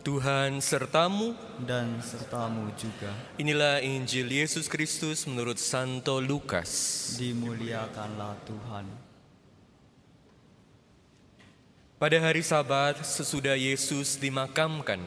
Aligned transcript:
Tuhan 0.00 0.64
sertamu, 0.64 1.36
dan 1.60 2.00
sertamu 2.00 2.72
juga. 2.80 3.12
inilah 3.36 3.84
Injil 3.84 4.32
Yesus 4.32 4.64
Kristus 4.64 5.28
menurut 5.28 5.60
Santo 5.60 6.24
Lukas. 6.24 6.68
Dimuliakanlah 7.20 8.32
Tuhan. 8.48 8.88
Pada 12.00 12.16
hari 12.16 12.40
Sabat, 12.40 13.04
sesudah 13.04 13.60
Yesus 13.60 14.16
dimakamkan, 14.16 15.04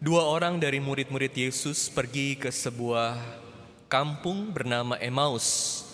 dua 0.00 0.24
orang 0.24 0.56
dari 0.56 0.80
murid-murid 0.80 1.36
Yesus 1.36 1.92
pergi 1.92 2.32
ke 2.40 2.48
sebuah 2.48 3.12
kampung 3.92 4.48
bernama 4.48 4.96
Emmaus 5.04 5.84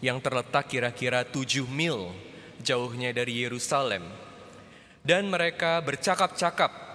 yang 0.00 0.24
terletak 0.24 0.72
kira-kira 0.72 1.20
tujuh 1.20 1.68
mil 1.68 2.16
jauhnya 2.64 3.12
dari 3.12 3.44
Yerusalem. 3.44 4.08
Dan 5.04 5.28
mereka 5.28 5.84
bercakap-cakap 5.84 6.87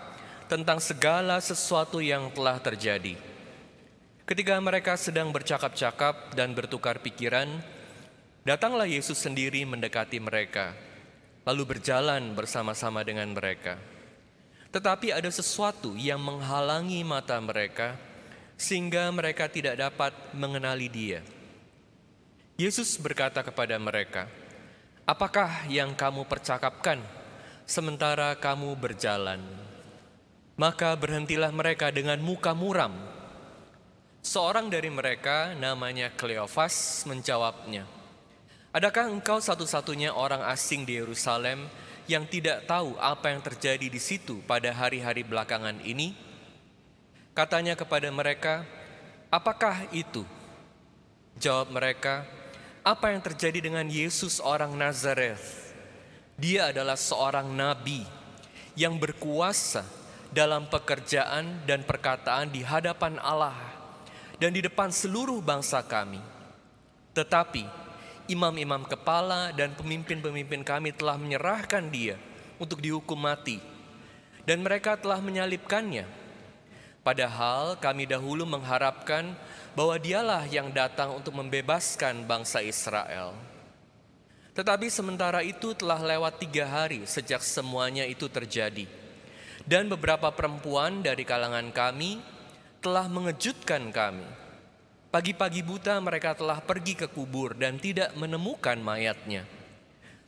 tentang 0.53 0.77
segala 0.77 1.41
sesuatu 1.41 1.97
yang 1.97 2.29
telah 2.29 2.61
terjadi. 2.61 3.17
Ketika 4.21 4.53
mereka 4.61 4.93
sedang 4.93 5.33
bercakap-cakap 5.33 6.37
dan 6.37 6.53
bertukar 6.53 7.01
pikiran, 7.01 7.57
datanglah 8.45 8.85
Yesus 8.85 9.17
sendiri 9.17 9.65
mendekati 9.65 10.21
mereka, 10.21 10.77
lalu 11.41 11.73
berjalan 11.73 12.37
bersama-sama 12.37 13.01
dengan 13.01 13.33
mereka. 13.33 13.81
Tetapi 14.69 15.09
ada 15.09 15.29
sesuatu 15.33 15.97
yang 15.97 16.21
menghalangi 16.21 17.01
mata 17.01 17.41
mereka, 17.41 17.97
sehingga 18.53 19.09
mereka 19.09 19.49
tidak 19.49 19.73
dapat 19.81 20.13
mengenali 20.37 20.85
Dia. 20.85 21.25
Yesus 22.61 22.93
berkata 23.01 23.41
kepada 23.41 23.73
mereka, 23.81 24.29
"Apakah 25.09 25.65
yang 25.65 25.97
kamu 25.97 26.29
percakapkan 26.29 27.01
sementara 27.65 28.37
kamu 28.37 28.77
berjalan?" 28.77 29.62
Maka 30.53 30.93
berhentilah 30.93 31.49
mereka 31.49 31.89
dengan 31.89 32.21
muka 32.21 32.53
muram. 32.53 32.93
Seorang 34.23 34.69
dari 34.69 34.87
mereka 34.87 35.51
namanya 35.57 36.13
Kleofas 36.13 37.03
menjawabnya, 37.09 37.83
Adakah 38.73 39.05
engkau 39.05 39.37
satu-satunya 39.37 40.17
orang 40.17 40.41
asing 40.49 40.81
di 40.81 40.97
Yerusalem 40.97 41.69
yang 42.09 42.25
tidak 42.25 42.65
tahu 42.65 42.97
apa 42.97 43.29
yang 43.29 43.37
terjadi 43.45 43.85
di 43.85 44.01
situ 44.01 44.41
pada 44.49 44.73
hari-hari 44.73 45.21
belakangan 45.21 45.77
ini? 45.85 46.17
Katanya 47.37 47.77
kepada 47.77 48.09
mereka, 48.09 48.65
apakah 49.29 49.85
itu? 49.93 50.25
Jawab 51.37 51.69
mereka, 51.69 52.25
apa 52.81 53.13
yang 53.13 53.21
terjadi 53.21 53.61
dengan 53.61 53.85
Yesus 53.85 54.41
orang 54.41 54.73
Nazareth? 54.73 55.73
Dia 56.33 56.73
adalah 56.73 56.97
seorang 56.97 57.53
nabi 57.53 58.01
yang 58.73 58.97
berkuasa 58.97 59.85
dalam 60.33 60.65
pekerjaan 60.65 61.61
dan 61.69 61.85
perkataan 61.85 62.49
di 62.49 62.65
hadapan 62.65 63.21
Allah 63.21 63.53
dan 64.41 64.49
di 64.49 64.65
depan 64.65 64.89
seluruh 64.89 65.39
bangsa 65.39 65.85
kami. 65.85 66.19
Tetapi 67.13 67.63
imam-imam 68.25 68.81
kepala 68.89 69.53
dan 69.53 69.77
pemimpin-pemimpin 69.77 70.65
kami 70.65 70.89
telah 70.97 71.21
menyerahkan 71.21 71.85
dia 71.93 72.17
untuk 72.57 72.81
dihukum 72.81 73.15
mati 73.15 73.61
dan 74.49 74.65
mereka 74.65 74.97
telah 74.97 75.21
menyalibkannya. 75.21 76.09
Padahal 77.05 77.77
kami 77.77 78.09
dahulu 78.09 78.47
mengharapkan 78.47 79.37
bahwa 79.77 79.99
dialah 80.01 80.47
yang 80.49 80.71
datang 80.73 81.13
untuk 81.13 81.35
membebaskan 81.35 82.25
bangsa 82.25 82.63
Israel. 82.63 83.35
Tetapi 84.55 84.87
sementara 84.87 85.43
itu 85.43 85.75
telah 85.75 85.99
lewat 85.99 86.41
tiga 86.41 86.63
hari 86.63 87.03
sejak 87.03 87.43
semuanya 87.43 88.07
itu 88.07 88.29
terjadi 88.31 89.02
dan 89.63 89.87
beberapa 89.87 90.27
perempuan 90.35 90.99
dari 90.99 91.23
kalangan 91.23 91.71
kami 91.71 92.19
telah 92.83 93.07
mengejutkan 93.07 93.91
kami. 93.95 94.27
Pagi-pagi 95.07 95.61
buta 95.61 95.95
mereka 96.01 96.33
telah 96.35 96.59
pergi 96.59 96.97
ke 96.97 97.07
kubur 97.07 97.55
dan 97.55 97.77
tidak 97.77 98.11
menemukan 98.17 98.75
mayatnya. 98.81 99.45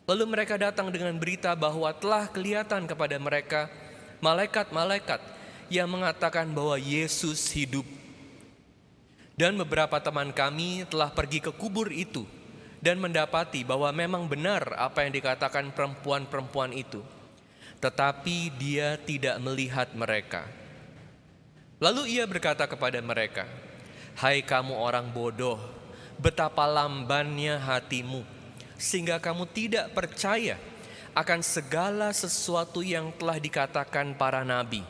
Lalu 0.05 0.23
mereka 0.29 0.55
datang 0.61 0.93
dengan 0.93 1.17
berita 1.17 1.57
bahwa 1.57 1.89
telah 1.97 2.29
kelihatan 2.29 2.85
kepada 2.85 3.17
mereka 3.17 3.67
malaikat-malaikat 4.21 5.19
yang 5.73 5.89
mengatakan 5.89 6.45
bahwa 6.53 6.77
Yesus 6.77 7.49
hidup. 7.51 7.83
Dan 9.35 9.57
beberapa 9.59 9.99
teman 9.99 10.31
kami 10.31 10.87
telah 10.87 11.11
pergi 11.11 11.43
ke 11.43 11.51
kubur 11.51 11.91
itu 11.91 12.23
dan 12.79 13.01
mendapati 13.01 13.65
bahwa 13.67 13.89
memang 13.91 14.29
benar 14.29 14.77
apa 14.79 15.03
yang 15.03 15.11
dikatakan 15.11 15.75
perempuan-perempuan 15.75 16.71
itu 16.71 17.03
tetapi 17.85 18.49
dia 18.57 18.97
tidak 18.97 19.37
melihat 19.37 19.93
mereka. 19.93 20.49
Lalu 21.77 22.17
ia 22.17 22.25
berkata 22.25 22.65
kepada 22.65 22.97
mereka, 22.97 23.45
"Hai 24.17 24.41
kamu 24.41 24.73
orang 24.73 25.05
bodoh, 25.13 25.61
betapa 26.17 26.65
lambannya 26.65 27.61
hatimu, 27.61 28.25
sehingga 28.73 29.21
kamu 29.21 29.45
tidak 29.53 29.93
percaya 29.93 30.57
akan 31.13 31.45
segala 31.45 32.09
sesuatu 32.09 32.81
yang 32.81 33.13
telah 33.21 33.37
dikatakan 33.37 34.17
para 34.17 34.41
nabi. 34.41 34.81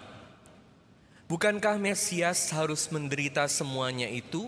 Bukankah 1.28 1.75
Mesias 1.75 2.47
harus 2.55 2.88
menderita 2.88 3.44
semuanya 3.51 4.07
itu 4.07 4.47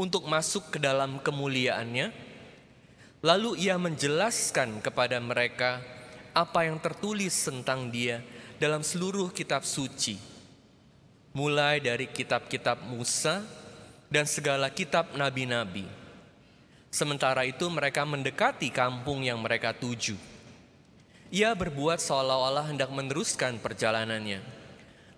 untuk 0.00 0.24
masuk 0.24 0.72
ke 0.72 0.80
dalam 0.80 1.20
kemuliaannya?" 1.20 2.16
Lalu 3.20 3.66
ia 3.66 3.74
menjelaskan 3.76 4.78
kepada 4.78 5.18
mereka 5.18 5.97
apa 6.38 6.70
yang 6.70 6.78
tertulis 6.78 7.34
tentang 7.34 7.90
dia 7.90 8.22
dalam 8.62 8.86
seluruh 8.86 9.34
kitab 9.34 9.66
suci, 9.66 10.14
mulai 11.34 11.82
dari 11.82 12.06
kitab-kitab 12.06 12.78
Musa 12.86 13.42
dan 14.06 14.22
segala 14.22 14.70
kitab 14.70 15.18
nabi-nabi. 15.18 15.82
Sementara 16.94 17.42
itu, 17.42 17.66
mereka 17.66 18.06
mendekati 18.06 18.70
kampung 18.70 19.26
yang 19.26 19.42
mereka 19.42 19.74
tuju. 19.74 20.14
Ia 21.28 21.52
berbuat 21.58 21.98
seolah-olah 21.98 22.70
hendak 22.70 22.88
meneruskan 22.94 23.58
perjalanannya, 23.58 24.40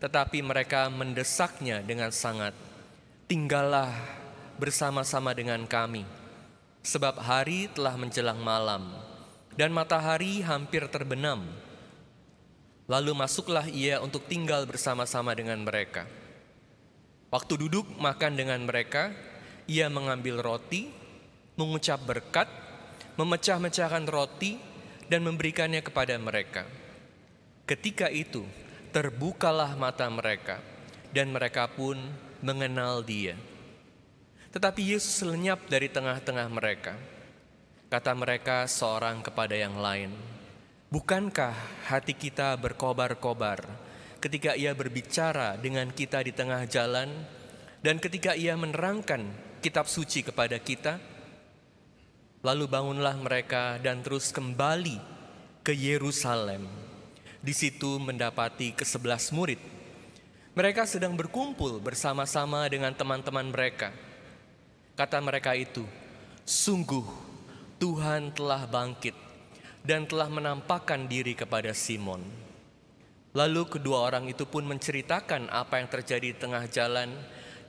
tetapi 0.01 0.41
mereka 0.41 0.89
mendesaknya 0.89 1.85
dengan 1.85 2.11
sangat. 2.11 2.57
Tinggallah 3.29 3.93
bersama-sama 4.59 5.37
dengan 5.37 5.63
kami, 5.69 6.03
sebab 6.83 7.21
hari 7.21 7.71
telah 7.71 7.95
menjelang 7.95 8.41
malam 8.43 9.10
dan 9.55 9.75
matahari 9.75 10.43
hampir 10.43 10.87
terbenam. 10.91 11.47
Lalu 12.91 13.15
masuklah 13.15 13.71
ia 13.71 14.03
untuk 14.03 14.27
tinggal 14.27 14.67
bersama-sama 14.67 15.31
dengan 15.35 15.63
mereka. 15.63 16.11
Waktu 17.31 17.55
duduk 17.67 17.87
makan 18.03 18.35
dengan 18.35 18.59
mereka, 18.67 19.15
ia 19.71 19.87
mengambil 19.87 20.43
roti, 20.43 20.91
mengucap 21.55 22.03
berkat, 22.03 22.51
memecah-mecahkan 23.15 24.03
roti, 24.11 24.59
dan 25.07 25.23
memberikannya 25.23 25.79
kepada 25.83 26.19
mereka. 26.19 26.67
Ketika 27.71 28.11
itu, 28.11 28.43
terbukalah 28.91 29.79
mata 29.79 30.11
mereka, 30.11 30.59
dan 31.15 31.31
mereka 31.31 31.71
pun 31.71 31.99
mengenal 32.43 33.07
dia. 33.07 33.39
Tetapi 34.51 34.83
Yesus 34.83 35.23
lenyap 35.23 35.71
dari 35.71 35.87
tengah-tengah 35.87 36.51
mereka. 36.51 36.99
Kata 37.91 38.15
mereka 38.15 38.71
seorang 38.71 39.19
kepada 39.19 39.59
yang 39.59 39.75
lain, 39.83 40.15
Bukankah 40.91 41.55
hati 41.87 42.19
kita 42.19 42.59
berkobar-kobar 42.59 43.63
ketika 44.19 44.59
ia 44.59 44.75
berbicara 44.75 45.55
dengan 45.55 45.87
kita 45.95 46.19
di 46.19 46.35
tengah 46.35 46.67
jalan 46.67 47.07
dan 47.79 48.03
ketika 48.03 48.35
ia 48.35 48.59
menerangkan 48.59 49.23
kitab 49.63 49.87
suci 49.87 50.27
kepada 50.27 50.59
kita? 50.59 50.99
Lalu 52.43 52.67
bangunlah 52.67 53.15
mereka 53.23 53.79
dan 53.79 54.03
terus 54.03 54.35
kembali 54.35 54.99
ke 55.63 55.71
Yerusalem. 55.71 56.67
Di 57.39 57.55
situ 57.55 58.03
mendapati 58.03 58.75
kesebelas 58.75 59.31
murid. 59.31 59.63
Mereka 60.59 60.91
sedang 60.91 61.15
berkumpul 61.15 61.79
bersama-sama 61.79 62.67
dengan 62.67 62.91
teman-teman 62.99 63.47
mereka. 63.47 63.95
Kata 64.99 65.23
mereka 65.23 65.55
itu, 65.55 65.87
sungguh 66.43 67.30
Tuhan 67.81 68.37
telah 68.37 68.69
bangkit 68.69 69.17
dan 69.81 70.05
telah 70.05 70.29
menampakkan 70.29 71.09
diri 71.09 71.33
kepada 71.33 71.73
Simon. 71.73 72.21
Lalu 73.33 73.73
kedua 73.73 74.05
orang 74.05 74.29
itu 74.29 74.45
pun 74.45 74.69
menceritakan 74.69 75.49
apa 75.49 75.81
yang 75.81 75.89
terjadi 75.89 76.29
di 76.29 76.37
tengah 76.37 76.69
jalan 76.69 77.09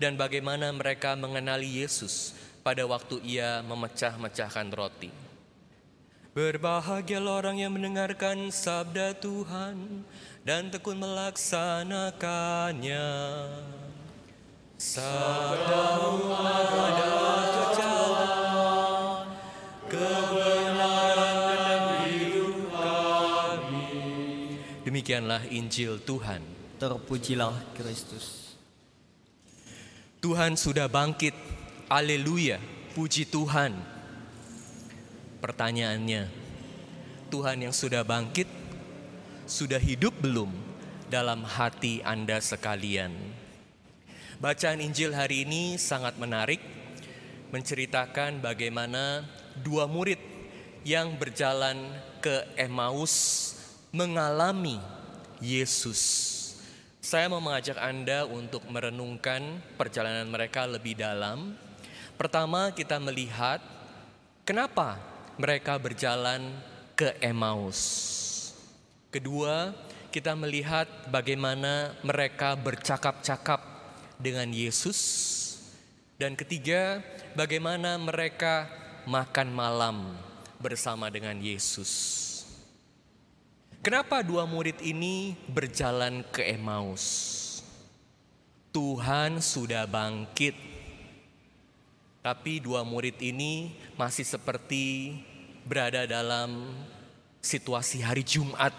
dan 0.03 0.19
bagaimana 0.19 0.67
mereka 0.75 1.15
mengenali 1.15 1.79
Yesus 1.79 2.35
pada 2.59 2.83
waktu 2.83 3.23
ia 3.23 3.63
memecah-mecahkan 3.63 4.67
roti. 4.75 5.15
Berbahagialah 6.35 7.47
orang 7.47 7.63
yang 7.63 7.71
mendengarkan 7.71 8.51
sabda 8.51 9.15
Tuhan 9.15 10.03
dan 10.43 10.75
tekun 10.75 10.99
melaksanakannya. 10.99 13.07
Sabdamu 14.75 16.35
adalah 16.35 17.70
Demikianlah 25.11 25.43
Injil 25.51 25.99
Tuhan. 26.07 26.39
Terpujilah 26.79 27.75
Kristus. 27.75 28.55
Tuhan 30.23 30.55
sudah 30.55 30.87
bangkit. 30.87 31.35
Haleluya. 31.91 32.63
Puji 32.95 33.27
Tuhan. 33.27 33.75
Pertanyaannya, 35.43 36.31
Tuhan 37.27 37.59
yang 37.59 37.75
sudah 37.75 38.07
bangkit 38.07 38.47
sudah 39.51 39.83
hidup 39.83 40.15
belum 40.23 40.47
dalam 41.11 41.43
hati 41.43 41.99
Anda 42.07 42.39
sekalian? 42.39 43.11
Bacaan 44.39 44.79
Injil 44.79 45.11
hari 45.11 45.43
ini 45.43 45.75
sangat 45.75 46.15
menarik 46.15 46.63
menceritakan 47.51 48.39
bagaimana 48.39 49.27
dua 49.59 49.91
murid 49.91 50.23
yang 50.87 51.19
berjalan 51.19 51.99
ke 52.23 52.47
Emmaus 52.55 53.59
mengalami 53.91 55.00
Yesus. 55.41 56.37
Saya 57.01 57.25
mau 57.27 57.41
mengajak 57.41 57.81
Anda 57.81 58.29
untuk 58.29 58.61
merenungkan 58.69 59.57
perjalanan 59.73 60.29
mereka 60.29 60.69
lebih 60.69 60.93
dalam. 60.93 61.57
Pertama, 62.13 62.69
kita 62.71 63.01
melihat 63.01 63.57
kenapa 64.45 65.01
mereka 65.41 65.81
berjalan 65.81 66.53
ke 66.93 67.17
Emmaus. 67.17 67.81
Kedua, 69.09 69.73
kita 70.13 70.37
melihat 70.37 70.85
bagaimana 71.09 71.97
mereka 72.05 72.53
bercakap-cakap 72.53 73.59
dengan 74.21 74.53
Yesus. 74.53 74.99
Dan 76.21 76.37
ketiga, 76.37 77.01
bagaimana 77.33 77.97
mereka 77.97 78.69
makan 79.09 79.49
malam 79.49 79.97
bersama 80.61 81.09
dengan 81.09 81.41
Yesus. 81.41 82.30
Kenapa 83.81 84.21
dua 84.21 84.45
murid 84.45 84.77
ini 84.85 85.33
berjalan 85.49 86.21
ke 86.29 86.45
Emmaus? 86.53 87.01
Tuhan 88.69 89.41
sudah 89.41 89.89
bangkit. 89.89 90.53
Tapi 92.21 92.61
dua 92.61 92.85
murid 92.85 93.17
ini 93.17 93.73
masih 93.97 94.21
seperti 94.21 95.17
berada 95.65 96.05
dalam 96.05 96.77
situasi 97.41 98.05
hari 98.05 98.21
Jumat 98.21 98.69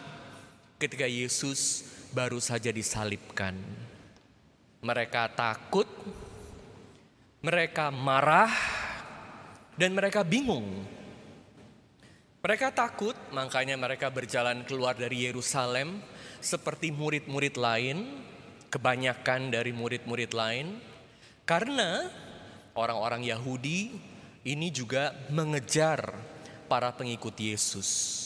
ketika 0.78 1.10
Yesus 1.10 1.82
baru 2.14 2.38
saja 2.38 2.70
disalibkan. 2.70 3.58
Mereka 4.86 5.34
takut, 5.34 5.90
mereka 7.42 7.90
marah, 7.90 8.54
dan 9.74 9.98
mereka 9.98 10.22
bingung 10.22 11.01
mereka 12.42 12.74
takut, 12.74 13.14
makanya 13.30 13.78
mereka 13.78 14.10
berjalan 14.10 14.66
keluar 14.66 14.98
dari 14.98 15.30
Yerusalem 15.30 16.02
seperti 16.42 16.90
murid-murid 16.90 17.54
lain, 17.54 18.18
kebanyakan 18.66 19.54
dari 19.54 19.70
murid-murid 19.70 20.34
lain, 20.34 20.82
karena 21.46 22.10
orang-orang 22.74 23.22
Yahudi 23.22 23.94
ini 24.42 24.74
juga 24.74 25.14
mengejar 25.30 26.18
para 26.66 26.90
pengikut 26.90 27.38
Yesus. 27.38 28.18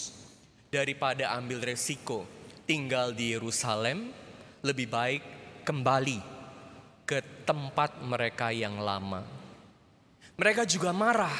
Daripada 0.72 1.36
ambil 1.36 1.60
resiko 1.60 2.24
tinggal 2.64 3.12
di 3.12 3.36
Yerusalem, 3.36 4.16
lebih 4.64 4.88
baik 4.88 5.22
kembali 5.68 6.18
ke 7.04 7.20
tempat 7.44 8.00
mereka 8.00 8.48
yang 8.48 8.80
lama. 8.80 9.20
Mereka 10.40 10.64
juga 10.64 10.96
marah. 10.96 11.36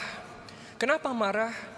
Kenapa 0.77 1.09
marah? 1.17 1.76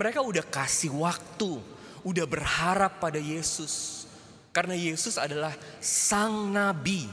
Mereka 0.00 0.24
udah 0.24 0.40
kasih 0.48 0.96
waktu, 0.96 1.60
udah 2.08 2.24
berharap 2.24 3.04
pada 3.04 3.20
Yesus. 3.20 4.08
Karena 4.48 4.72
Yesus 4.72 5.20
adalah 5.20 5.52
sang 5.76 6.48
nabi 6.48 7.04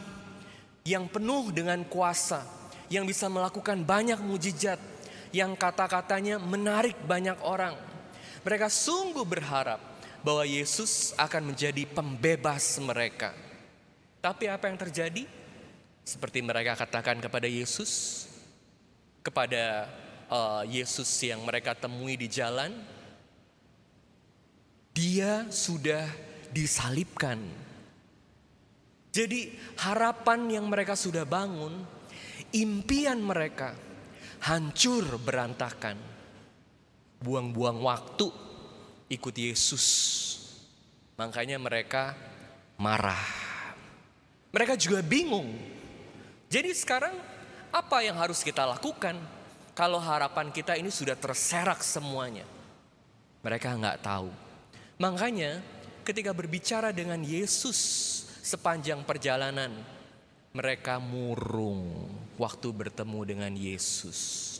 yang 0.88 1.12
penuh 1.12 1.52
dengan 1.52 1.84
kuasa, 1.84 2.48
yang 2.88 3.04
bisa 3.04 3.28
melakukan 3.28 3.84
banyak 3.84 4.24
mujizat, 4.24 4.80
yang 5.36 5.52
kata-katanya 5.60 6.40
menarik 6.40 6.96
banyak 7.04 7.36
orang. 7.44 7.76
Mereka 8.48 8.72
sungguh 8.72 9.28
berharap 9.28 9.84
bahwa 10.24 10.48
Yesus 10.48 11.12
akan 11.20 11.52
menjadi 11.52 11.84
pembebas 11.92 12.80
mereka. 12.80 13.36
Tapi 14.24 14.48
apa 14.48 14.72
yang 14.72 14.80
terjadi? 14.80 15.28
Seperti 16.08 16.40
mereka 16.40 16.80
katakan 16.80 17.20
kepada 17.20 17.52
Yesus, 17.52 18.24
kepada 19.20 19.92
uh, 20.32 20.64
Yesus 20.68 21.08
yang 21.24 21.44
mereka 21.44 21.76
temui 21.76 22.16
di 22.20 22.28
jalan, 22.32 22.72
dia 24.96 25.46
sudah 25.52 26.08
disalibkan. 26.52 27.38
Jadi 29.14 29.50
harapan 29.82 30.62
yang 30.62 30.66
mereka 30.70 30.94
sudah 30.94 31.26
bangun, 31.26 31.74
impian 32.54 33.18
mereka 33.18 33.74
hancur 34.46 35.18
berantakan. 35.22 35.98
Buang-buang 37.18 37.82
waktu 37.82 38.30
ikut 39.10 39.36
Yesus. 39.38 39.86
Makanya 41.18 41.58
mereka 41.58 42.14
marah. 42.78 43.26
Mereka 44.54 44.78
juga 44.78 45.02
bingung. 45.02 45.50
Jadi 46.46 46.72
sekarang 46.78 47.18
apa 47.74 48.06
yang 48.06 48.22
harus 48.22 48.46
kita 48.46 48.70
lakukan? 48.70 49.18
Kalau 49.78 50.02
harapan 50.02 50.50
kita 50.50 50.74
ini 50.74 50.90
sudah 50.90 51.14
terserak 51.14 51.86
semuanya? 51.86 52.50
Mereka 53.46 53.78
nggak 53.78 54.02
tahu. 54.02 54.34
Makanya 54.98 55.62
ketika 56.02 56.34
berbicara 56.34 56.90
dengan 56.90 57.22
Yesus 57.22 57.78
sepanjang 58.42 59.06
perjalanan, 59.06 59.70
mereka 60.50 60.98
murung 60.98 62.10
waktu 62.42 62.74
bertemu 62.74 63.20
dengan 63.22 63.54
Yesus. 63.54 64.58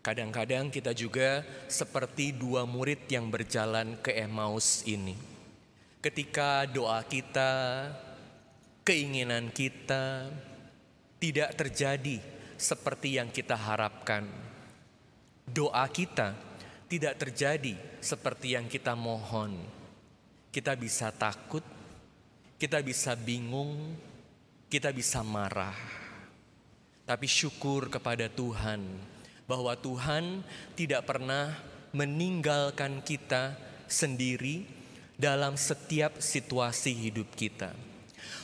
Kadang-kadang 0.00 0.72
kita 0.72 0.96
juga 0.96 1.44
seperti 1.68 2.32
dua 2.32 2.64
murid 2.64 3.12
yang 3.12 3.28
berjalan 3.28 4.00
ke 4.00 4.16
Emmaus 4.16 4.88
ini. 4.88 5.12
Ketika 6.00 6.64
doa 6.64 7.04
kita, 7.04 7.92
keinginan 8.88 9.52
kita 9.52 10.32
tidak 11.20 11.52
terjadi 11.60 12.37
seperti 12.58 13.16
yang 13.22 13.30
kita 13.30 13.54
harapkan. 13.54 14.26
Doa 15.48 15.86
kita 15.88 16.34
tidak 16.90 17.16
terjadi 17.22 17.78
seperti 18.02 18.58
yang 18.58 18.66
kita 18.66 18.92
mohon. 18.98 19.56
Kita 20.50 20.74
bisa 20.74 21.14
takut, 21.14 21.62
kita 22.58 22.82
bisa 22.82 23.14
bingung, 23.14 23.94
kita 24.66 24.90
bisa 24.90 25.22
marah. 25.22 25.76
Tapi 27.08 27.24
syukur 27.24 27.88
kepada 27.88 28.28
Tuhan 28.28 28.84
bahwa 29.48 29.72
Tuhan 29.78 30.44
tidak 30.76 31.08
pernah 31.08 31.56
meninggalkan 31.96 33.00
kita 33.00 33.56
sendiri 33.88 34.68
dalam 35.16 35.56
setiap 35.56 36.20
situasi 36.20 36.92
hidup 36.92 37.32
kita. 37.32 37.72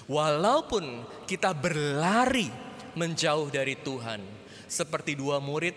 Walaupun 0.09 1.05
kita 1.29 1.53
berlari 1.53 2.49
menjauh 2.97 3.51
dari 3.51 3.79
Tuhan. 3.79 4.23
Seperti 4.65 5.15
dua 5.15 5.39
murid 5.39 5.77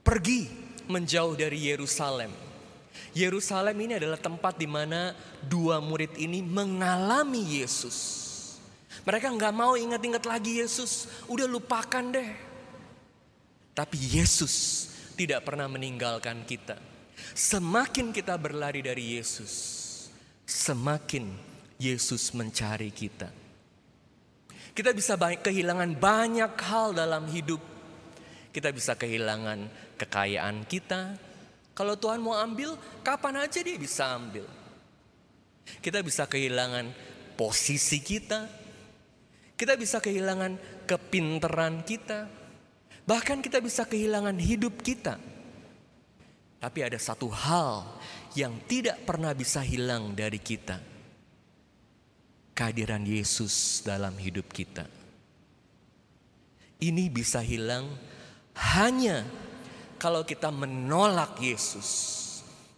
pergi 0.00 0.48
menjauh 0.90 1.38
dari 1.38 1.70
Yerusalem. 1.70 2.32
Yerusalem 3.14 3.76
ini 3.78 3.92
adalah 3.98 4.18
tempat 4.18 4.58
di 4.58 4.66
mana 4.66 5.14
dua 5.42 5.78
murid 5.78 6.18
ini 6.18 6.42
mengalami 6.42 7.62
Yesus. 7.62 8.28
Mereka 9.06 9.32
nggak 9.32 9.54
mau 9.54 9.78
ingat-ingat 9.78 10.24
lagi 10.26 10.60
Yesus, 10.60 11.08
udah 11.30 11.46
lupakan 11.46 12.04
deh. 12.10 12.30
Tapi 13.74 13.96
Yesus 13.96 14.86
tidak 15.14 15.46
pernah 15.46 15.70
meninggalkan 15.70 16.42
kita. 16.44 16.76
Semakin 17.32 18.10
kita 18.10 18.34
berlari 18.36 18.82
dari 18.82 19.16
Yesus, 19.16 19.52
semakin 20.44 21.30
Yesus 21.80 22.34
mencari 22.36 22.92
kita. 22.92 23.39
Kita 24.70 24.94
bisa 24.94 25.18
kehilangan 25.18 25.98
banyak 25.98 26.52
hal 26.54 26.94
dalam 26.94 27.26
hidup. 27.26 27.58
Kita 28.50 28.70
bisa 28.70 28.94
kehilangan 28.94 29.66
kekayaan 29.98 30.66
kita. 30.66 31.14
Kalau 31.74 31.94
Tuhan 31.98 32.22
mau 32.22 32.34
ambil, 32.34 32.74
kapan 33.02 33.46
aja 33.46 33.58
dia 33.62 33.78
bisa 33.78 34.10
ambil. 34.14 34.46
Kita 35.78 36.02
bisa 36.02 36.26
kehilangan 36.26 36.90
posisi 37.38 38.02
kita. 38.02 38.46
Kita 39.54 39.78
bisa 39.78 40.02
kehilangan 40.02 40.84
kepinteran 40.86 41.82
kita. 41.86 42.26
Bahkan 43.06 43.38
kita 43.42 43.62
bisa 43.62 43.86
kehilangan 43.86 44.38
hidup 44.38 44.82
kita. 44.82 45.18
Tapi 46.60 46.78
ada 46.84 46.98
satu 47.00 47.30
hal 47.32 47.86
yang 48.36 48.54
tidak 48.68 49.02
pernah 49.08 49.32
bisa 49.32 49.64
hilang 49.64 50.12
dari 50.12 50.38
kita 50.38 50.89
kehadiran 52.54 53.02
Yesus 53.04 53.84
dalam 53.86 54.14
hidup 54.16 54.50
kita. 54.52 54.86
Ini 56.80 57.12
bisa 57.12 57.44
hilang 57.44 57.92
hanya 58.56 59.24
kalau 60.00 60.24
kita 60.24 60.48
menolak 60.48 61.36
Yesus. 61.36 62.18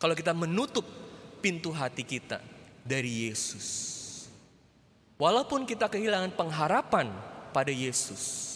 Kalau 0.02 0.19
kita 0.19 0.35
menutup 0.35 0.83
pintu 1.38 1.71
hati 1.71 2.02
kita 2.02 2.43
dari 2.83 3.31
Yesus. 3.31 3.67
Walaupun 5.14 5.62
kita 5.62 5.87
kehilangan 5.87 6.35
pengharapan 6.35 7.07
pada 7.55 7.71
Yesus, 7.71 8.50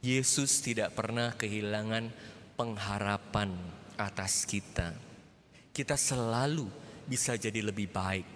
Yesus 0.00 0.64
tidak 0.64 0.96
pernah 0.96 1.36
kehilangan 1.36 2.08
pengharapan 2.56 3.52
atas 4.00 4.48
kita. 4.48 4.96
Kita 5.76 6.00
selalu 6.00 6.64
bisa 7.04 7.36
jadi 7.36 7.60
lebih 7.60 7.92
baik. 7.92 8.35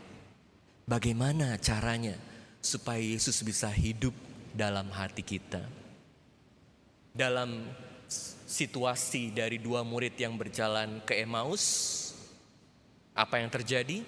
Bagaimana 0.90 1.54
caranya 1.62 2.18
supaya 2.58 2.98
Yesus 2.98 3.46
bisa 3.46 3.70
hidup 3.70 4.10
dalam 4.50 4.90
hati 4.90 5.22
kita? 5.22 5.62
Dalam 7.14 7.62
situasi 8.50 9.30
dari 9.30 9.62
dua 9.62 9.86
murid 9.86 10.18
yang 10.18 10.34
berjalan 10.34 10.98
ke 11.06 11.22
Emmaus, 11.22 11.62
apa 13.14 13.38
yang 13.38 13.54
terjadi? 13.54 14.02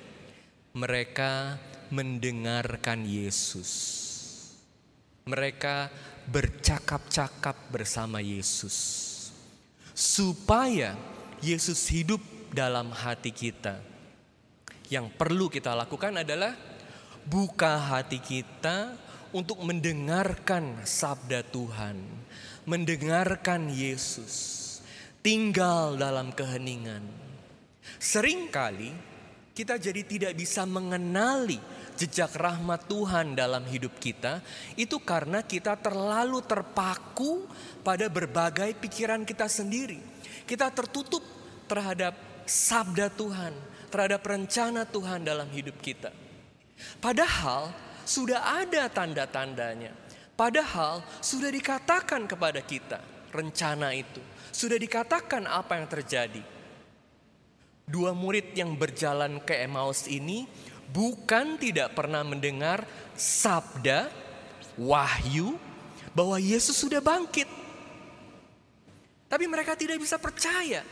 Mereka 0.75 1.55
mendengarkan 1.95 3.07
Yesus. 3.07 3.71
Mereka 5.31 5.87
bercakap-cakap 6.35 7.71
bersama 7.71 8.19
Yesus, 8.19 8.75
supaya 9.95 10.99
Yesus 11.39 11.87
hidup 11.95 12.19
dalam 12.51 12.91
hati 12.91 13.31
kita. 13.31 13.79
Yang 14.91 15.15
perlu 15.15 15.47
kita 15.47 15.79
lakukan 15.79 16.27
adalah 16.27 16.72
buka 17.27 17.79
hati 17.79 18.19
kita 18.19 18.95
untuk 19.33 19.65
mendengarkan 19.65 20.85
sabda 20.85 21.41
Tuhan, 21.49 21.97
mendengarkan 22.69 23.73
Yesus, 23.73 24.35
tinggal 25.25 25.97
dalam 25.97 26.35
keheningan. 26.35 27.03
Seringkali 27.97 28.93
kita 29.53 29.77
jadi 29.77 30.03
tidak 30.05 30.33
bisa 30.37 30.65
mengenali 30.65 31.61
jejak 31.97 32.33
rahmat 32.35 32.89
Tuhan 32.89 33.37
dalam 33.37 33.63
hidup 33.69 34.01
kita 34.01 34.41
itu 34.81 34.97
karena 34.99 35.45
kita 35.45 35.77
terlalu 35.77 36.41
terpaku 36.41 37.45
pada 37.85 38.09
berbagai 38.09 38.73
pikiran 38.81 39.23
kita 39.29 39.47
sendiri. 39.47 40.01
Kita 40.49 40.73
tertutup 40.73 41.23
terhadap 41.69 42.17
sabda 42.49 43.13
Tuhan, 43.13 43.55
terhadap 43.93 44.21
rencana 44.25 44.83
Tuhan 44.89 45.23
dalam 45.23 45.47
hidup 45.53 45.79
kita. 45.79 46.11
Padahal 46.99 47.71
sudah 48.03 48.63
ada 48.63 48.91
tanda-tandanya. 48.91 49.95
Padahal 50.33 51.05
sudah 51.23 51.53
dikatakan 51.53 52.27
kepada 52.27 52.61
kita 52.65 52.99
rencana 53.31 53.95
itu. 53.97 54.21
Sudah 54.53 54.77
dikatakan 54.77 55.49
apa 55.49 55.81
yang 55.81 55.89
terjadi. 55.89 56.43
Dua 57.83 58.15
murid 58.17 58.55
yang 58.57 58.77
berjalan 58.79 59.43
ke 59.43 59.59
Emmaus 59.65 60.07
ini 60.09 60.47
bukan 60.93 61.57
tidak 61.57 61.97
pernah 61.97 62.21
mendengar 62.25 62.85
sabda 63.17 64.13
wahyu 64.77 65.57
bahwa 66.13 66.37
Yesus 66.37 66.77
sudah 66.77 67.01
bangkit. 67.01 67.49
Tapi 69.29 69.45
mereka 69.49 69.73
tidak 69.73 69.97
bisa 69.97 70.21
percaya. 70.21 70.85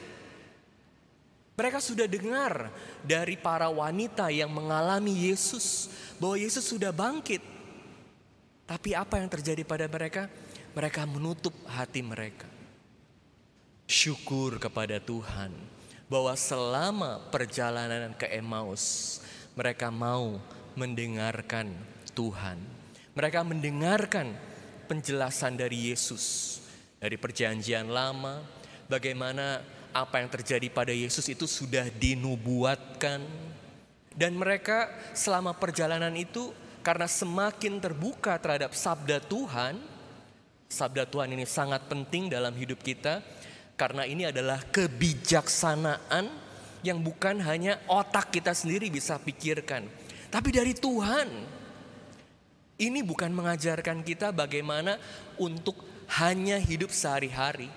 Mereka 1.61 1.77
sudah 1.77 2.09
dengar 2.09 2.73
dari 3.05 3.37
para 3.37 3.69
wanita 3.69 4.33
yang 4.33 4.49
mengalami 4.49 5.29
Yesus 5.29 5.93
bahwa 6.17 6.41
Yesus 6.41 6.65
sudah 6.65 6.89
bangkit. 6.89 7.45
Tapi 8.65 8.97
apa 8.97 9.21
yang 9.21 9.29
terjadi 9.29 9.61
pada 9.69 9.85
mereka? 9.85 10.33
Mereka 10.73 11.05
menutup 11.05 11.53
hati 11.69 12.01
mereka. 12.01 12.49
Syukur 13.85 14.57
kepada 14.57 14.97
Tuhan 15.05 15.53
bahwa 16.09 16.33
selama 16.33 17.29
perjalanan 17.29 18.17
ke 18.17 18.25
Emmaus, 18.33 19.21
mereka 19.53 19.93
mau 19.93 20.41
mendengarkan 20.73 21.77
Tuhan. 22.17 22.57
Mereka 23.13 23.45
mendengarkan 23.45 24.33
penjelasan 24.89 25.61
dari 25.61 25.93
Yesus 25.93 26.57
dari 26.97 27.21
Perjanjian 27.21 27.93
Lama, 27.93 28.41
bagaimana 28.89 29.61
apa 29.91 30.23
yang 30.23 30.31
terjadi 30.31 30.67
pada 30.71 30.95
Yesus 30.95 31.27
itu 31.31 31.47
sudah 31.47 31.87
dinubuatkan, 31.91 33.23
dan 34.15 34.33
mereka 34.35 34.91
selama 35.15 35.55
perjalanan 35.55 36.13
itu 36.15 36.55
karena 36.81 37.05
semakin 37.07 37.79
terbuka 37.79 38.41
terhadap 38.41 38.73
sabda 38.73 39.21
Tuhan, 39.21 39.79
sabda 40.71 41.05
Tuhan 41.07 41.35
ini 41.35 41.45
sangat 41.45 41.87
penting 41.87 42.31
dalam 42.33 42.55
hidup 42.57 42.81
kita, 42.81 43.21
karena 43.79 44.07
ini 44.07 44.29
adalah 44.29 44.63
kebijaksanaan 44.71 46.31
yang 46.81 46.99
bukan 47.01 47.41
hanya 47.45 47.81
otak 47.87 48.33
kita 48.33 48.57
sendiri 48.57 48.89
bisa 48.89 49.21
pikirkan, 49.21 49.85
tapi 50.29 50.51
dari 50.51 50.73
Tuhan. 50.73 51.59
Ini 52.81 53.05
bukan 53.05 53.29
mengajarkan 53.29 54.01
kita 54.01 54.33
bagaimana 54.33 54.97
untuk 55.37 55.77
hanya 56.17 56.57
hidup 56.57 56.89
sehari-hari. 56.89 57.69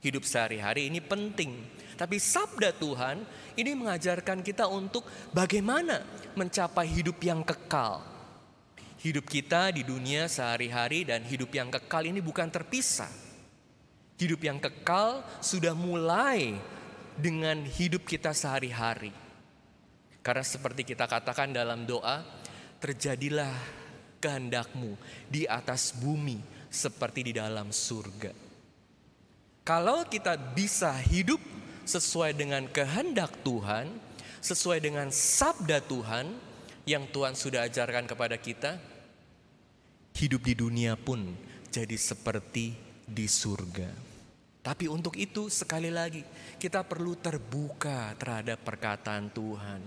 Hidup 0.00 0.24
sehari-hari 0.24 0.88
ini 0.88 1.04
penting, 1.04 1.60
tapi 2.00 2.16
sabda 2.16 2.72
Tuhan 2.72 3.20
ini 3.52 3.76
mengajarkan 3.76 4.40
kita 4.40 4.64
untuk 4.64 5.04
bagaimana 5.28 6.00
mencapai 6.32 6.88
hidup 6.88 7.20
yang 7.20 7.44
kekal. 7.44 8.00
Hidup 8.96 9.28
kita 9.28 9.68
di 9.68 9.84
dunia 9.84 10.24
sehari-hari 10.24 11.04
dan 11.04 11.20
hidup 11.28 11.52
yang 11.52 11.68
kekal 11.68 12.08
ini 12.08 12.24
bukan 12.24 12.48
terpisah. 12.48 13.12
Hidup 14.16 14.40
yang 14.40 14.56
kekal 14.56 15.20
sudah 15.44 15.76
mulai 15.76 16.56
dengan 17.20 17.60
hidup 17.68 18.08
kita 18.08 18.32
sehari-hari. 18.32 19.12
Karena 20.24 20.44
seperti 20.44 20.84
kita 20.84 21.04
katakan 21.04 21.52
dalam 21.52 21.84
doa, 21.84 22.24
terjadilah 22.80 23.52
kehendakmu 24.20 24.96
di 25.28 25.44
atas 25.44 25.92
bumi 25.92 26.40
seperti 26.72 27.28
di 27.28 27.32
dalam 27.36 27.68
surga. 27.68 28.49
Kalau 29.70 30.02
kita 30.02 30.34
bisa 30.34 30.90
hidup 30.98 31.38
sesuai 31.86 32.34
dengan 32.34 32.66
kehendak 32.66 33.30
Tuhan, 33.46 33.86
sesuai 34.42 34.82
dengan 34.82 35.14
sabda 35.14 35.78
Tuhan 35.86 36.26
yang 36.90 37.06
Tuhan 37.06 37.38
sudah 37.38 37.70
ajarkan 37.70 38.02
kepada 38.10 38.34
kita, 38.34 38.82
hidup 40.18 40.42
di 40.42 40.58
dunia 40.58 40.98
pun 40.98 41.22
jadi 41.70 41.94
seperti 41.94 42.74
di 43.06 43.30
surga. 43.30 43.94
Tapi 44.58 44.90
untuk 44.90 45.14
itu 45.14 45.46
sekali 45.46 45.94
lagi 45.94 46.26
kita 46.58 46.82
perlu 46.82 47.14
terbuka 47.14 48.18
terhadap 48.18 48.66
perkataan 48.66 49.30
Tuhan. 49.30 49.86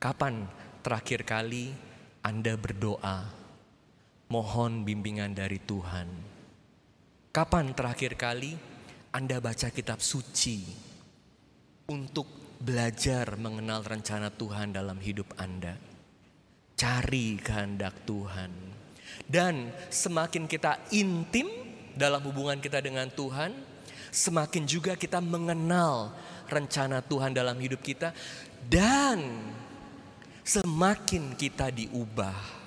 Kapan 0.00 0.48
terakhir 0.80 1.20
kali 1.28 1.76
Anda 2.24 2.56
berdoa 2.56 3.28
mohon 4.32 4.88
bimbingan 4.88 5.36
dari 5.36 5.60
Tuhan? 5.60 6.37
Kapan 7.38 7.70
terakhir 7.70 8.18
kali 8.18 8.58
Anda 9.14 9.38
baca 9.38 9.70
kitab 9.70 10.02
suci 10.02 10.58
untuk 11.86 12.26
belajar 12.58 13.38
mengenal 13.38 13.86
rencana 13.86 14.26
Tuhan 14.26 14.74
dalam 14.74 14.98
hidup 14.98 15.38
Anda? 15.38 15.78
Cari 16.74 17.38
kehendak 17.38 17.94
Tuhan. 18.10 18.50
Dan 19.22 19.70
semakin 19.86 20.50
kita 20.50 20.90
intim 20.90 21.46
dalam 21.94 22.26
hubungan 22.26 22.58
kita 22.58 22.82
dengan 22.82 23.06
Tuhan, 23.06 23.54
semakin 24.10 24.66
juga 24.66 24.98
kita 24.98 25.22
mengenal 25.22 26.10
rencana 26.50 27.06
Tuhan 27.06 27.38
dalam 27.38 27.54
hidup 27.62 27.78
kita 27.86 28.10
dan 28.66 29.46
semakin 30.42 31.38
kita 31.38 31.70
diubah. 31.70 32.57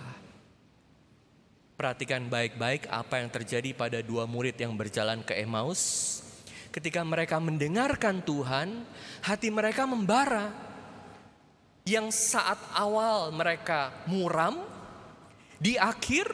Perhatikan 1.81 2.29
baik-baik 2.29 2.85
apa 2.93 3.25
yang 3.25 3.33
terjadi 3.33 3.73
pada 3.73 4.05
dua 4.05 4.29
murid 4.29 4.53
yang 4.53 4.77
berjalan 4.77 5.25
ke 5.25 5.33
Emmaus. 5.33 6.21
Ketika 6.69 7.01
mereka 7.01 7.41
mendengarkan 7.41 8.21
Tuhan, 8.21 8.85
hati 9.25 9.49
mereka 9.49 9.89
membara. 9.89 10.53
Yang 11.81 12.37
saat 12.37 12.61
awal 12.77 13.33
mereka 13.33 13.97
muram, 14.05 14.61
di 15.57 15.73
akhir 15.73 16.29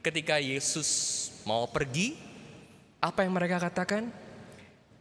ketika 0.00 0.40
Yesus 0.40 1.28
mau 1.44 1.68
pergi, 1.68 2.16
apa 3.04 3.20
yang 3.20 3.36
mereka 3.36 3.60
katakan? 3.60 4.08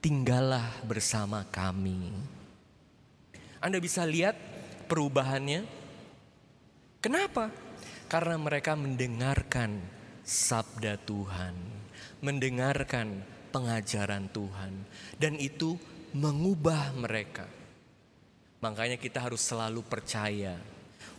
Tinggallah 0.03 0.84
bersama 0.84 1.48
kami. 1.48 2.12
Anda 3.63 3.79
bisa 3.79 4.03
lihat 4.03 4.36
perubahannya. 4.91 5.63
Kenapa? 7.00 7.48
Karena 8.13 8.38
mereka 8.38 8.77
mendengarkan 8.77 9.82
sabda 10.22 11.01
Tuhan, 11.01 11.58
mendengarkan 12.22 13.25
pengajaran 13.50 14.29
Tuhan, 14.29 14.86
dan 15.17 15.34
itu 15.41 15.82
mengubah 16.13 16.93
mereka. 16.93 17.50
Makanya 18.62 19.01
kita 19.01 19.17
harus 19.17 19.41
selalu 19.41 19.82
percaya, 19.82 20.62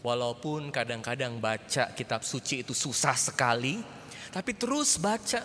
walaupun 0.07 0.71
kadang-kadang 0.71 1.43
baca 1.43 1.91
kitab 1.99 2.23
suci 2.23 2.63
itu 2.63 2.71
susah 2.71 3.19
sekali, 3.19 3.83
tapi 4.31 4.55
terus 4.55 4.95
baca 4.95 5.43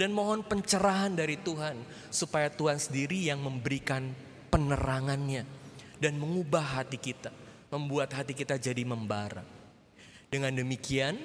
dan 0.00 0.16
mohon 0.16 0.40
pencerahan 0.48 1.12
dari 1.12 1.36
Tuhan 1.36 1.76
supaya 2.08 2.48
Tuhan 2.48 2.80
sendiri 2.80 3.28
yang 3.28 3.44
memberikan 3.44 4.16
penerangannya 4.48 5.44
dan 6.00 6.16
mengubah 6.16 6.80
hati 6.80 6.96
kita, 6.96 7.28
membuat 7.68 8.16
hati 8.16 8.32
kita 8.32 8.56
jadi 8.56 8.80
membara. 8.80 9.55
Dengan 10.36 10.52
demikian, 10.52 11.16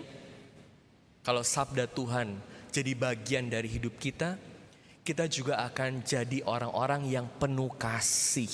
kalau 1.19 1.43
sabda 1.43 1.83
Tuhan 1.83 2.31
jadi 2.71 2.95
bagian 2.95 3.51
dari 3.51 3.67
hidup 3.67 3.99
kita, 3.99 4.39
kita 5.03 5.27
juga 5.27 5.59
akan 5.67 5.99
jadi 5.99 6.39
orang-orang 6.47 7.11
yang 7.11 7.27
penuh 7.35 7.67
kasih. 7.75 8.47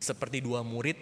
Seperti 0.00 0.40
dua 0.40 0.64
murid 0.64 0.96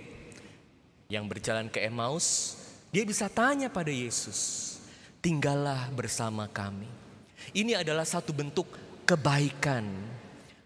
yang 1.07 1.31
berjalan 1.31 1.71
ke 1.71 1.79
Emmaus, 1.87 2.59
dia 2.91 3.07
bisa 3.07 3.31
tanya 3.31 3.71
pada 3.71 3.95
Yesus, 3.95 4.75
"Tinggallah 5.23 5.87
bersama 5.95 6.51
kami." 6.51 6.91
Ini 7.55 7.87
adalah 7.87 8.03
satu 8.03 8.35
bentuk 8.35 8.67
kebaikan, 9.07 9.87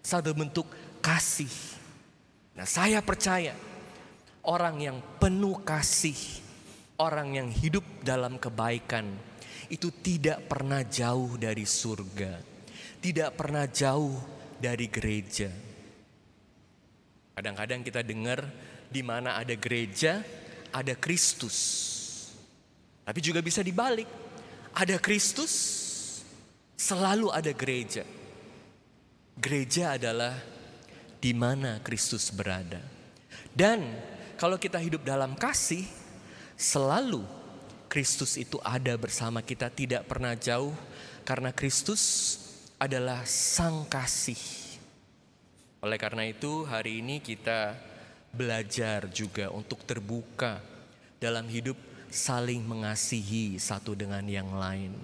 satu 0.01 0.33
bentuk 0.33 0.73
kasih. 1.05 1.53
Nah, 2.57 2.65
saya 2.65 3.05
percaya 3.05 3.53
orang 4.41 4.81
yang 4.81 4.99
penuh 5.21 5.61
kasih, 5.61 6.42
orang 7.03 7.35
yang 7.35 7.49
hidup 7.51 7.83
dalam 8.07 8.39
kebaikan, 8.39 9.11
itu 9.67 9.91
tidak 9.91 10.47
pernah 10.47 10.87
jauh 10.87 11.35
dari 11.35 11.67
surga, 11.67 12.39
tidak 13.03 13.35
pernah 13.35 13.67
jauh 13.67 14.15
dari 14.63 14.87
gereja. 14.87 15.51
Kadang-kadang 17.35 17.83
kita 17.83 18.07
dengar 18.07 18.47
di 18.87 19.03
mana 19.03 19.35
ada 19.35 19.57
gereja, 19.59 20.23
ada 20.71 20.95
Kristus. 20.95 21.59
Tapi 23.03 23.19
juga 23.19 23.43
bisa 23.43 23.67
dibalik, 23.67 24.07
ada 24.71 24.95
Kristus, 25.03 25.53
selalu 26.79 27.35
ada 27.35 27.51
gereja. 27.51 28.07
Gereja 29.43 29.99
adalah 29.99 30.39
di 31.19 31.33
mana 31.35 31.83
Kristus 31.83 32.31
berada. 32.31 32.79
Dan 33.51 33.83
kalau 34.37 34.61
kita 34.61 34.79
hidup 34.79 35.03
dalam 35.03 35.35
kasih, 35.35 36.02
selalu 36.63 37.27
Kristus 37.91 38.39
itu 38.39 38.63
ada 38.63 38.95
bersama 38.95 39.43
kita, 39.43 39.67
tidak 39.69 40.07
pernah 40.07 40.39
jauh, 40.39 40.73
karena 41.27 41.51
Kristus 41.51 42.39
adalah 42.79 43.27
Sang 43.27 43.85
Kasih. 43.91 44.39
Oleh 45.83 45.99
karena 45.99 46.25
itu, 46.31 46.63
hari 46.65 47.03
ini 47.03 47.19
kita 47.19 47.75
belajar 48.33 49.11
juga 49.13 49.51
untuk 49.51 49.83
terbuka 49.85 50.63
dalam 51.21 51.45
hidup 51.51 51.77
saling 52.09 52.65
mengasihi 52.65 53.61
satu 53.61 53.93
dengan 53.93 54.25
yang 54.25 54.49
lain. 54.57 54.97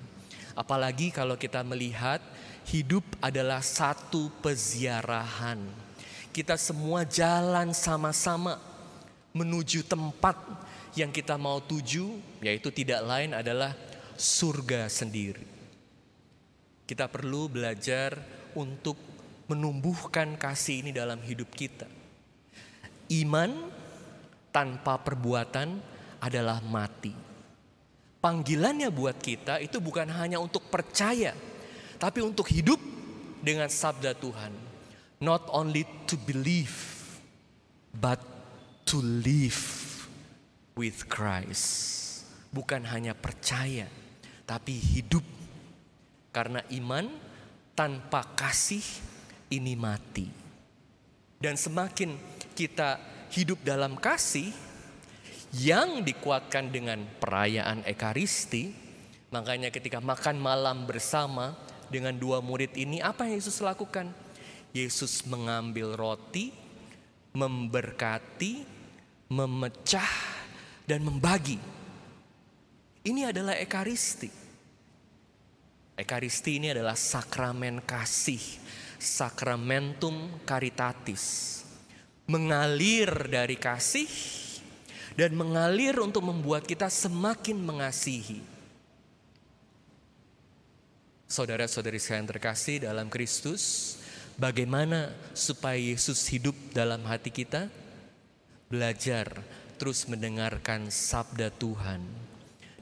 Apalagi 0.57 1.13
kalau 1.13 1.37
kita 1.37 1.61
melihat 1.67 2.23
hidup 2.71 3.05
adalah 3.21 3.61
satu 3.61 4.33
peziarahan. 4.41 5.61
Kita 6.33 6.57
semua 6.57 7.05
jalan 7.05 7.75
sama-sama 7.77 8.57
menuju 9.37 9.85
tempat 9.85 10.39
yang 10.99 11.15
kita 11.15 11.39
mau 11.39 11.63
tuju, 11.63 12.19
yaitu 12.43 12.75
tidak 12.75 13.07
lain 13.07 13.31
adalah 13.31 13.71
surga 14.19 14.91
sendiri. 14.91 15.47
Kita 16.83 17.07
perlu 17.07 17.47
belajar 17.47 18.19
untuk 18.59 18.99
menumbuhkan 19.47 20.35
kasih 20.35 20.83
ini 20.83 20.91
dalam 20.91 21.23
hidup 21.23 21.55
kita. 21.55 21.87
Iman 23.15 23.71
tanpa 24.51 24.99
perbuatan 24.99 25.79
adalah 26.19 26.59
mati. 26.67 27.15
Panggilannya 28.19 28.91
buat 28.91 29.23
kita 29.23 29.63
itu 29.63 29.79
bukan 29.79 30.11
hanya 30.11 30.43
untuk 30.43 30.67
percaya, 30.67 31.31
tapi 32.03 32.19
untuk 32.19 32.51
hidup 32.51 32.83
dengan 33.39 33.71
sabda 33.71 34.19
Tuhan. 34.19 34.51
Not 35.23 35.47
only 35.55 35.87
to 36.11 36.19
believe, 36.19 36.75
but 37.95 38.19
to 38.91 38.99
live 38.99 39.78
with 40.79 41.11
Christ. 41.11 41.67
Bukan 42.55 42.87
hanya 42.87 43.19
percaya, 43.19 43.91
tapi 44.47 44.79
hidup. 44.79 45.27
Karena 46.31 46.63
iman 46.71 47.11
tanpa 47.75 48.23
kasih 48.39 48.87
ini 49.51 49.75
mati. 49.75 50.31
Dan 51.43 51.59
semakin 51.59 52.15
kita 52.55 53.03
hidup 53.35 53.59
dalam 53.67 53.99
kasih, 53.99 54.55
yang 55.57 56.05
dikuatkan 56.05 56.69
dengan 56.69 57.01
perayaan 57.21 57.81
Ekaristi. 57.89 58.69
Makanya 59.33 59.73
ketika 59.73 60.01
makan 60.01 60.41
malam 60.41 60.85
bersama 60.85 61.57
dengan 61.89 62.17
dua 62.17 62.45
murid 62.45 62.77
ini 62.77 63.01
apa 63.01 63.29
yang 63.29 63.41
Yesus 63.41 63.61
lakukan? 63.65 64.13
Yesus 64.77 65.25
mengambil 65.25 65.97
roti, 65.97 66.53
memberkati, 67.33 68.65
memecah 69.33 70.28
dan 70.89 71.05
membagi. 71.05 71.61
Ini 73.05 73.29
adalah 73.29 73.61
Ekaristi. 73.61 74.33
Ekaristi 75.93 76.57
ini 76.57 76.73
adalah 76.73 76.97
sakramen 76.97 77.85
kasih, 77.85 78.41
sakramentum 78.97 80.41
caritatis. 80.49 81.57
Mengalir 82.29 83.09
dari 83.29 83.57
kasih 83.57 84.09
dan 85.17 85.33
mengalir 85.33 85.97
untuk 86.01 86.25
membuat 86.25 86.65
kita 86.65 86.89
semakin 86.89 87.57
mengasihi. 87.57 88.41
Saudara-saudari 91.29 92.01
sekalian 92.01 92.29
terkasih 92.29 92.89
dalam 92.89 93.09
Kristus, 93.13 93.97
bagaimana 94.37 95.13
supaya 95.33 95.77
Yesus 95.77 96.25
hidup 96.29 96.57
dalam 96.73 97.05
hati 97.05 97.33
kita? 97.33 97.69
Belajar 98.69 99.41
terus 99.79 100.05
mendengarkan 100.11 100.91
sabda 100.91 101.55
Tuhan 101.55 102.03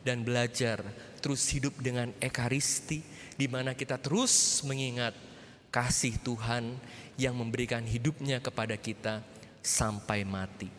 dan 0.01 0.25
belajar 0.25 0.81
terus 1.21 1.45
hidup 1.53 1.77
dengan 1.79 2.11
ekaristi 2.19 3.05
di 3.37 3.47
mana 3.47 3.77
kita 3.77 4.01
terus 4.01 4.65
mengingat 4.65 5.13
kasih 5.69 6.17
Tuhan 6.25 6.73
yang 7.21 7.37
memberikan 7.37 7.85
hidupnya 7.85 8.41
kepada 8.41 8.81
kita 8.81 9.21
sampai 9.61 10.25
mati. 10.25 10.73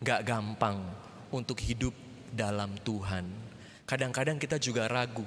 Gak 0.00 0.24
gampang 0.24 0.80
untuk 1.28 1.60
hidup 1.60 1.92
dalam 2.32 2.72
Tuhan. 2.80 3.28
Kadang-kadang 3.84 4.40
kita 4.40 4.56
juga 4.56 4.88
ragu, 4.88 5.24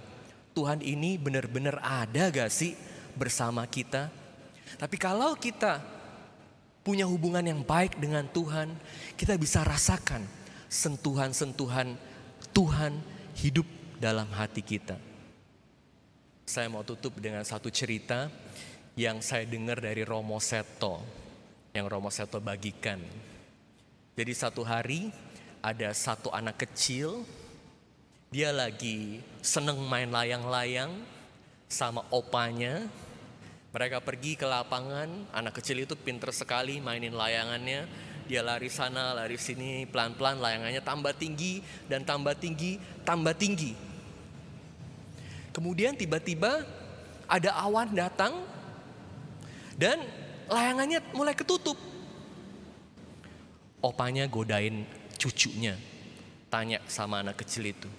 Tuhan 0.58 0.82
ini 0.82 1.22
benar-benar 1.22 1.78
ada 1.84 2.34
gak 2.34 2.50
sih 2.50 2.74
bersama 3.14 3.66
kita? 3.70 4.10
Tapi 4.78 4.98
kalau 4.98 5.34
kita 5.38 5.99
punya 6.90 7.06
hubungan 7.06 7.46
yang 7.46 7.62
baik 7.62 8.02
dengan 8.02 8.26
Tuhan, 8.26 8.74
kita 9.14 9.38
bisa 9.38 9.62
rasakan 9.62 10.26
sentuhan-sentuhan 10.66 11.94
Tuhan 12.50 12.98
hidup 13.38 13.70
dalam 14.02 14.26
hati 14.34 14.66
kita. 14.66 14.98
Saya 16.50 16.66
mau 16.66 16.82
tutup 16.82 17.14
dengan 17.22 17.46
satu 17.46 17.70
cerita 17.70 18.26
yang 18.98 19.22
saya 19.22 19.46
dengar 19.46 19.78
dari 19.78 20.02
Romo 20.02 20.42
Seto, 20.42 20.98
yang 21.78 21.86
Romo 21.86 22.10
Seto 22.10 22.42
bagikan. 22.42 22.98
Jadi 24.18 24.34
satu 24.34 24.66
hari 24.66 25.14
ada 25.62 25.94
satu 25.94 26.34
anak 26.34 26.66
kecil, 26.66 27.22
dia 28.34 28.50
lagi 28.50 29.22
seneng 29.46 29.78
main 29.86 30.10
layang-layang 30.10 30.90
sama 31.70 32.02
opanya. 32.10 32.90
Mereka 33.70 34.02
pergi 34.02 34.34
ke 34.34 34.50
lapangan, 34.50 35.30
anak 35.30 35.62
kecil 35.62 35.86
itu 35.86 35.94
pinter 35.94 36.34
sekali 36.34 36.82
mainin 36.82 37.14
layangannya. 37.14 37.86
Dia 38.26 38.42
lari 38.42 38.70
sana, 38.70 39.14
lari 39.14 39.38
sini, 39.38 39.86
pelan-pelan 39.90 40.42
layangannya 40.42 40.82
tambah 40.82 41.14
tinggi 41.14 41.62
dan 41.86 42.02
tambah 42.02 42.34
tinggi, 42.34 42.82
tambah 43.06 43.34
tinggi. 43.38 43.74
Kemudian 45.54 45.98
tiba-tiba 45.98 46.66
ada 47.30 47.54
awan 47.62 47.94
datang 47.94 48.42
dan 49.78 50.02
layangannya 50.50 51.06
mulai 51.14 51.38
ketutup. 51.38 51.78
Opanya 53.86 54.26
godain 54.26 54.86
cucunya. 55.22 55.78
Tanya 56.50 56.82
sama 56.90 57.22
anak 57.22 57.46
kecil 57.46 57.70
itu. 57.70 57.90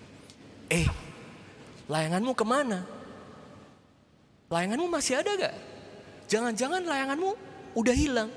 Eh, 0.66 0.86
layanganmu 1.86 2.34
ke 2.34 2.42
mana? 2.42 2.99
Layanganmu 4.50 4.90
masih 4.90 5.22
ada 5.22 5.30
gak? 5.38 5.54
Jangan-jangan 6.26 6.82
layanganmu 6.82 7.30
udah 7.78 7.94
hilang. 7.94 8.30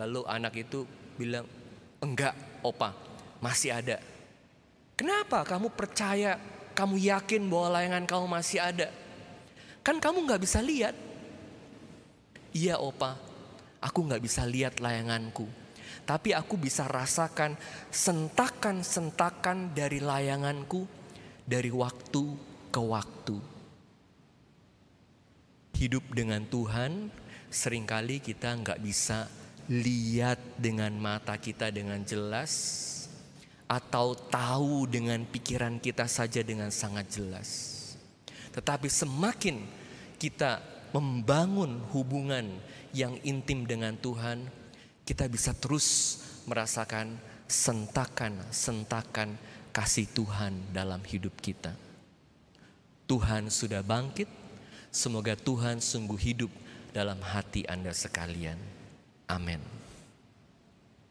Lalu 0.00 0.20
anak 0.24 0.54
itu 0.56 0.88
bilang, 1.20 1.44
enggak 2.00 2.32
opa, 2.64 2.96
masih 3.44 3.76
ada. 3.76 4.00
Kenapa 4.96 5.44
kamu 5.44 5.68
percaya, 5.70 6.40
kamu 6.72 6.96
yakin 6.98 7.42
bahwa 7.46 7.78
layangan 7.78 8.04
kamu 8.08 8.26
masih 8.26 8.58
ada? 8.64 8.88
Kan 9.84 10.00
kamu 10.00 10.24
nggak 10.24 10.42
bisa 10.42 10.62
lihat. 10.62 10.94
Iya 12.54 12.80
opa, 12.80 13.18
Aku 13.78 14.02
nggak 14.02 14.22
bisa 14.26 14.42
lihat 14.42 14.82
layanganku, 14.82 15.46
tapi 16.02 16.34
aku 16.34 16.58
bisa 16.58 16.90
rasakan 16.90 17.54
sentakan-sentakan 17.94 19.70
dari 19.70 20.02
layanganku 20.02 20.82
dari 21.46 21.70
waktu 21.70 22.34
ke 22.74 22.80
waktu. 22.82 23.57
Hidup 25.78 26.10
dengan 26.10 26.42
Tuhan 26.42 27.06
sering 27.54 27.86
kali 27.86 28.18
kita 28.18 28.50
nggak 28.50 28.82
bisa 28.82 29.30
lihat 29.70 30.42
dengan 30.58 30.90
mata 30.98 31.38
kita 31.38 31.70
dengan 31.70 32.02
jelas 32.02 32.50
atau 33.70 34.18
tahu 34.18 34.90
dengan 34.90 35.22
pikiran 35.22 35.78
kita 35.78 36.10
saja 36.10 36.42
dengan 36.42 36.74
sangat 36.74 37.06
jelas. 37.14 37.78
Tetapi 38.50 38.90
semakin 38.90 39.62
kita 40.18 40.58
membangun 40.90 41.78
hubungan 41.94 42.58
yang 42.90 43.14
intim 43.22 43.62
dengan 43.62 43.94
Tuhan, 43.94 44.50
kita 45.06 45.30
bisa 45.30 45.54
terus 45.54 46.18
merasakan 46.50 47.14
sentakan-sentakan 47.46 49.38
kasih 49.70 50.10
Tuhan 50.10 50.74
dalam 50.74 51.06
hidup 51.06 51.38
kita. 51.38 51.70
Tuhan 53.06 53.46
sudah 53.52 53.86
bangkit, 53.86 54.28
semoga 54.90 55.38
Tuhan 55.38 55.78
sungguh 55.78 56.18
hidup 56.18 56.52
dalam 56.92 57.20
hati 57.20 57.64
Anda 57.68 57.94
sekalian. 57.94 58.58
Amin. 59.28 59.77